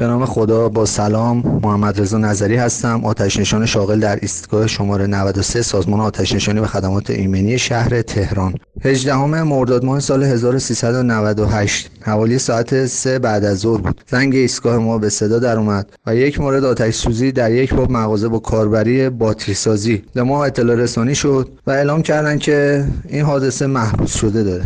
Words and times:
به 0.00 0.06
نام 0.06 0.26
خدا 0.26 0.68
با 0.68 0.86
سلام 0.86 1.60
محمد 1.62 2.00
رضا 2.00 2.18
نظری 2.18 2.56
هستم 2.56 3.04
آتش 3.04 3.38
نشان 3.38 3.66
شاغل 3.66 4.00
در 4.00 4.18
ایستگاه 4.22 4.66
شماره 4.66 5.06
93 5.06 5.62
سازمان 5.62 6.00
آتش 6.00 6.34
نشانی 6.34 6.60
و 6.60 6.66
خدمات 6.66 7.10
ایمنی 7.10 7.58
شهر 7.58 8.02
تهران. 8.02 8.54
18 8.84 9.16
مرداد 9.42 9.84
ماه 9.84 10.00
سال 10.00 10.22
1398 10.22 11.90
حوالی 12.00 12.38
ساعت 12.38 12.86
3 12.86 13.18
بعد 13.18 13.44
از 13.44 13.58
ظهر 13.58 13.80
بود. 13.80 14.00
زنگ 14.10 14.34
ایستگاه 14.34 14.78
ما 14.78 14.98
به 14.98 15.08
صدا 15.08 15.38
در 15.38 15.56
اومد 15.58 15.92
و 16.06 16.16
یک 16.16 16.40
مورد 16.40 16.64
آتش 16.64 16.94
سوزی 16.94 17.32
در 17.32 17.52
یک 17.52 17.74
باب 17.74 17.90
مغازه 17.90 18.28
با 18.28 18.38
کاربری 18.38 19.08
باتری 19.08 19.54
سازی 19.54 20.02
به 20.14 20.22
ما 20.22 20.44
اطلاع 20.44 20.76
رسانی 20.76 21.14
شد 21.14 21.48
و 21.66 21.70
اعلام 21.70 22.02
کردن 22.02 22.38
که 22.38 22.84
این 23.08 23.22
حادثه 23.22 23.66
محبوس 23.66 24.14
شده 24.14 24.42
داره. 24.42 24.64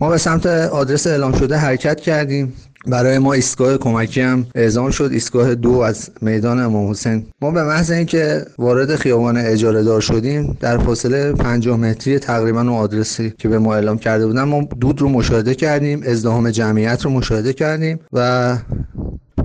ما 0.00 0.10
به 0.10 0.18
سمت 0.18 0.46
آدرس 0.46 1.06
اعلام 1.06 1.32
شده 1.32 1.56
حرکت 1.56 2.00
کردیم. 2.00 2.52
برای 2.86 3.18
ما 3.18 3.32
ایستگاه 3.32 3.78
کمکی 3.78 4.20
هم 4.20 4.46
اعزام 4.54 4.90
شد. 4.90 5.08
ایستگاه 5.12 5.54
دو 5.54 5.78
از 5.78 6.10
میدان 6.20 6.60
امام 6.60 6.90
حسین. 6.90 7.26
ما 7.40 7.50
به 7.50 7.62
محض 7.62 7.90
اینکه 7.90 8.46
وارد 8.58 8.96
خیابان 8.96 9.36
اجاره 9.36 9.82
دار 9.82 10.00
شدیم 10.00 10.56
در 10.60 10.78
فاصله 10.78 11.32
50 11.32 11.76
متری 11.76 12.18
تقریبا 12.18 12.60
اون 12.60 12.68
آدرسی 12.68 13.34
که 13.38 13.48
به 13.48 13.58
ما 13.58 13.74
اعلام 13.74 13.98
کرده 13.98 14.26
بودن 14.26 14.42
ما 14.42 14.68
دود 14.80 15.00
رو 15.00 15.08
مشاهده 15.08 15.54
کردیم 15.54 16.02
ازدهام 16.06 16.50
جمعیت 16.50 17.04
رو 17.04 17.10
مشاهده 17.10 17.52
کردیم 17.52 17.98
و 18.12 18.56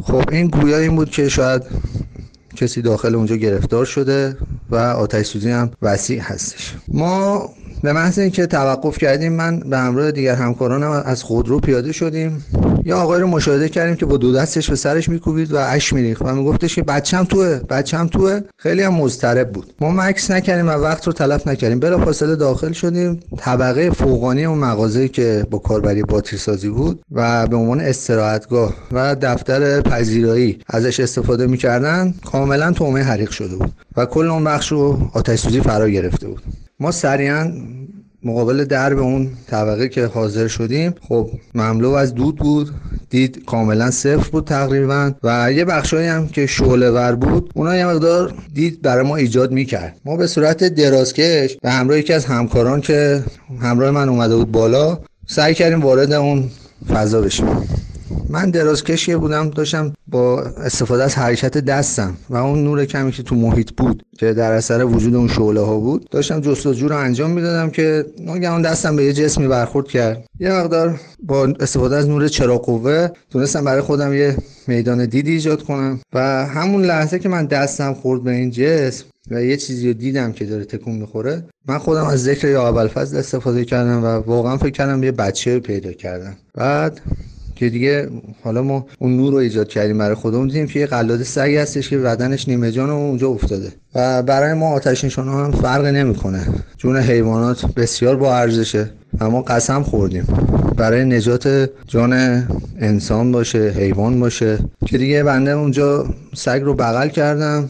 خب 0.04 0.24
این 0.32 0.48
گویا 0.48 0.77
این 0.77 0.96
بود 0.96 1.10
که 1.10 1.30
شاید 1.30 1.63
کسی 2.55 2.82
داخل 2.82 3.16
اونجا 3.16 3.35
گرفتار 3.35 3.85
شده 3.85 4.38
و 4.70 4.76
آتش 4.76 5.26
سوزی 5.26 5.52
هم 5.52 5.71
وسیع 5.82 6.20
هستش. 6.20 6.76
ما 6.88 7.49
به 7.84 7.94
محض 7.94 8.20
اینکه 8.20 8.46
توقف 8.46 8.98
کردیم 8.98 9.34
من 9.34 9.60
به 9.60 9.77
همراه 9.77 10.12
دیگر 10.12 10.35
همکارانم 10.35 10.91
از 11.05 11.24
خودرو 11.24 11.60
پیاده 11.60 11.91
شدیم. 11.91 12.46
یا 12.86 13.00
آقای 13.00 13.22
رو 13.22 13.28
مشاهده 13.28 13.70
کردیم 13.70 13.96
که 13.96 14.06
با 14.06 14.18
دو 14.18 14.34
دستش 14.34 14.70
به 14.70 14.76
سرش 14.76 15.10
میکوبید 15.10 15.54
و 15.54 15.58
اش 15.58 15.94
میریخت 15.94 16.22
و 16.22 16.36
میگفتش 16.36 16.76
که 16.76 16.84
بچم 16.84 17.24
توه 17.24 17.60
بچم 17.70 18.08
توه. 18.08 18.40
خیلی 18.58 18.82
هم 18.82 18.94
مضطرب 18.94 19.52
بود. 19.52 19.74
ما 19.82 19.91
مکس 19.91 20.32
نکردیم 20.32 20.68
و 20.68 20.71
وقت 20.71 21.08
رو 21.08 21.13
تلف 21.13 21.48
نکردیم. 21.48 21.80
بلا 21.80 22.05
فاصله 22.05 22.36
داخل 22.36 22.71
شدیم. 22.71 23.20
طبقه 23.38 23.90
فوقانی 23.90 24.46
اون 24.46 24.58
مغازه 24.58 25.08
که 25.08 25.46
با 25.49 25.58
کاربری 25.58 26.04
باتری 26.04 26.38
سازی 26.38 26.70
بود 26.70 27.02
و 27.12 27.48
به 27.48 27.55
عنوان 27.55 27.82
استراحتگاه 27.82 28.74
و 28.91 29.16
دفتر 29.21 29.82
پذیرایی 29.82 30.60
ازش 30.68 30.99
استفاده 30.99 31.48
می‌کردن 31.48 32.14
کاملا 32.26 32.71
تومه 32.71 33.02
حریق 33.04 33.30
شده 33.30 33.55
بود 33.55 33.71
و 33.98 34.05
کل 34.05 34.27
اون 34.27 34.43
بخش 34.43 34.71
رو 34.71 34.99
آتش 35.14 35.40
سوزی 35.40 35.62
فرا 35.62 35.90
گرفته 35.90 36.27
بود. 36.27 36.41
ما 36.80 36.91
سریعا 36.91 37.52
مقابل 38.23 38.65
درب 38.65 38.99
اون 38.99 39.29
طبقه 39.48 39.89
که 39.89 40.05
حاضر 40.05 40.48
شدیم 40.48 40.93
خب 41.07 41.29
مملو 41.55 41.89
از 41.89 42.15
دود 42.15 42.35
بود 42.35 42.70
دید 43.09 43.45
کاملا 43.45 43.91
صفر 43.91 44.29
بود 44.29 44.45
تقریبا 44.45 45.12
و 45.23 45.51
یه 45.53 45.65
بخشایی 45.65 46.07
هم 46.07 46.27
که 46.27 46.45
شعله 46.45 46.91
ور 46.91 47.15
بود 47.15 47.51
اونا 47.55 47.75
یه 47.75 47.85
مقدار 47.85 48.34
دید 48.53 48.81
برای 48.81 49.07
ما 49.07 49.15
ایجاد 49.15 49.51
می‌کرد. 49.51 49.97
ما 50.05 50.17
به 50.17 50.27
صورت 50.27 50.63
درازکش 50.63 51.57
به 51.62 51.71
همراه 51.71 51.99
یکی 51.99 52.13
از 52.13 52.25
همکاران 52.25 52.81
که 52.81 53.23
همراه 53.62 53.91
من 53.91 54.09
اومده 54.09 54.35
بود 54.35 54.51
بالا 54.51 54.99
سعی 55.27 55.53
کردیم 55.53 55.81
وارد 55.81 56.12
اون 56.13 56.49
فضا 56.90 57.21
بشیم. 57.21 57.47
من 58.30 58.49
دراز 58.49 58.84
کشیه 58.84 59.18
بودم 59.18 59.49
داشتم 59.49 59.94
با 60.08 60.41
استفاده 60.41 61.04
از 61.04 61.16
حرکت 61.16 61.58
دستم 61.58 62.18
و 62.30 62.36
اون 62.36 62.63
نور 62.63 62.86
کمی 62.86 63.12
که 63.12 63.24
تو 63.24 63.36
محیط 63.36 63.71
بود 63.77 64.03
که 64.18 64.34
در 64.34 64.52
اثر 64.52 64.86
وجود 64.86 65.16
اون 65.16 65.28
شعله 65.28 65.62
ها 65.62 65.80
بود 65.80 66.09
داشتم 66.12 66.41
جستجو 66.41 66.88
رو 66.88 66.97
انجام 66.97 67.31
می‌دادم 67.31 67.69
که 67.69 68.06
ناگهان 68.19 68.62
دستم 68.62 68.96
به 68.96 69.03
یه 69.03 69.13
جسمی 69.13 69.47
برخورد 69.47 69.88
کرد. 69.88 70.25
یه 70.40 70.52
مقدار 70.52 71.00
با 71.24 71.46
استفاده 71.59 71.96
از 71.96 72.09
نور 72.09 72.28
چراغ 72.28 72.66
قوه 72.66 73.08
تونستم 73.30 73.66
برای 73.66 73.81
خودم 73.81 74.13
یه 74.13 74.38
میدان 74.68 75.06
دیدی 75.06 75.31
ایجاد 75.31 75.64
کنم 75.64 76.00
و 76.14 76.46
همون 76.46 76.86
لحظه 76.86 77.19
که 77.19 77.30
من 77.30 77.46
دستم 77.46 77.94
خورد 77.94 78.24
به 78.24 78.31
این 78.31 78.52
جسم 78.52 79.06
و 79.31 79.44
یه 79.44 79.58
چیزی 79.58 79.88
رو 79.88 79.94
دیدم 79.94 80.31
که 80.31 80.46
داره 80.46 80.66
تکون 80.66 80.96
می‌خوره 80.96 81.44
من 81.68 81.78
خودم 81.78 82.06
از 82.06 82.24
ذکر 82.24 82.47
یا 82.47 82.68
اول 82.68 82.88
فضل 82.88 83.18
استفاده 83.18 83.66
کردم 83.66 84.03
و 84.03 84.08
واقعا 84.08 84.58
فکر 84.58 84.70
کردم 84.70 85.03
یه 85.03 85.12
بچه 85.12 85.59
پیدا 85.59 85.92
کردم. 85.92 86.36
بعد 86.56 87.02
که 87.59 87.70
دیگه 87.70 88.09
حالا 88.44 88.62
ما 88.62 88.86
اون 89.00 89.18
نور 89.18 89.31
رو 89.31 89.38
ایجاد 89.38 89.68
کردیم 89.68 89.97
برای 89.97 90.16
خودمون 90.16 90.47
دیدیم 90.47 90.68
که 90.68 90.80
یه 90.80 90.86
قلاده 90.86 91.24
سگی 91.24 91.58
هستش 91.58 91.90
که 91.90 91.97
بدنش 91.97 92.47
نیمه 92.47 92.72
جان 92.72 92.90
اونجا 92.90 93.30
افتاده. 93.30 93.72
و 93.96 94.24
برای 94.24 94.53
ما 94.53 94.70
آتش 94.70 95.03
نشان 95.03 95.28
هم 95.28 95.52
فرق 95.52 95.86
نمی‌کنه. 95.86 96.47
جون 96.78 96.97
حیوانات 96.97 97.66
بسیار 97.75 98.16
با 98.16 98.36
ارزشه 98.36 98.90
و 99.20 99.30
ما 99.30 99.42
قسم 99.42 99.84
خوردیم. 99.84 100.28
برای 100.78 101.06
نجات 101.06 101.70
جان 101.88 102.14
انسان 102.80 103.31
باشه 103.31 103.74
حیوان 103.78 104.20
باشه. 104.20 104.58
که 104.86 104.97
دیگه 104.97 105.24
بنده 105.24 105.52
اونجا 105.52 106.06
سگ 106.36 106.62
رو 106.64 106.74
بغل 106.74 107.08
کردم. 107.08 107.70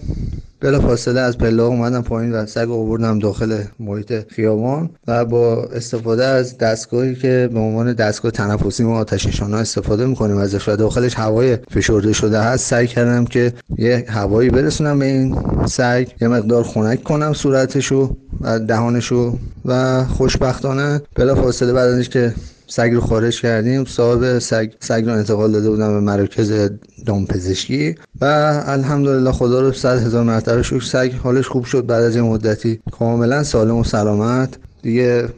بلا 0.62 0.80
فاصله 0.80 1.20
از 1.20 1.38
پله 1.38 1.64
اومدم 1.64 2.02
پایین 2.02 2.34
و 2.34 2.46
سگ 2.46 2.72
آوردم 2.72 3.20
داخل 3.20 3.64
محیط 3.80 4.14
خیابان 4.34 4.90
و 5.08 5.26
با 5.26 5.64
استفاده 5.64 6.26
از 6.26 6.58
دستگاهی 6.58 7.16
که 7.16 7.50
به 7.54 7.60
عنوان 7.60 7.94
دستگاه 7.94 8.32
تنفسی 8.32 8.84
ما 8.84 8.98
آتش 8.98 9.28
نشانا 9.28 9.58
استفاده 9.58 10.06
می‌کنیم 10.06 10.38
ازش 10.38 10.70
و 10.70 10.76
داخلش 10.76 11.16
هوای 11.16 11.58
فشرده 11.72 12.14
شده 12.14 12.42
هست 12.42 12.68
سعی 12.70 12.88
کردم 12.88 13.26
که 13.26 13.54
یه 13.78 14.06
هوایی 14.08 14.50
برسونم 14.50 15.00
به 15.00 15.06
این 15.06 15.38
سگ 15.66 16.08
یه 16.22 16.28
مقدار 16.28 16.64
خنک 16.64 17.04
کنم 17.04 17.34
صورتشو 17.34 18.16
و 18.42 18.60
دهانشو 18.60 19.38
و 19.66 20.04
خوشبختانه 20.06 21.02
بلا 21.16 21.36
فاصله 21.36 21.74
بعد 21.74 22.04
که 22.04 22.34
سگ 22.70 22.92
رو 22.94 23.02
خارج 23.02 23.42
کردیم 23.42 23.86
صاحب 23.86 24.40
سگ 24.40 24.72
سگ 24.80 25.04
رو 25.06 25.14
انتقال 25.14 25.52
داده 25.52 25.70
بودم 25.70 25.94
به 25.94 26.00
مراکز 26.00 26.70
دامپزشکی 27.06 27.96
و 28.22 28.26
الحمدلله 28.66 29.32
خدا 29.32 29.62
رو 29.62 29.72
صد 29.72 29.98
هزار 30.06 30.24
مرتبه 30.24 30.64
شکر 30.64 30.80
سگ 30.80 31.12
حالش 31.24 31.48
خوب 31.48 31.66
شد 31.66 31.86
بعد 31.86 32.04
از 32.04 32.16
این 32.16 32.26
مدتی. 32.26 32.80
کاملا 32.92 33.44
سالم 33.44 33.76
و 33.76 33.84
سلامت. 33.84 34.58
دیگه 34.82 35.30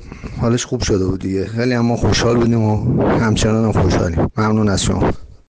حالش 0.42 0.66
خوب 0.66 0.82
شده 0.82 1.06
بود 1.06 1.20
دیگه. 1.20 1.46
خیلی 1.46 1.74
اما 1.74 1.96
خوشحال 1.96 2.38
بودیم 2.38 2.64
و 2.64 3.04
همچنان 3.04 3.72
خوشحالیم. 3.72 4.32
ممنون 4.38 4.70
از 4.70 4.84
شما. 4.84 5.12